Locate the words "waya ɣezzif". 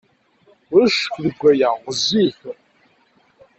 1.41-2.39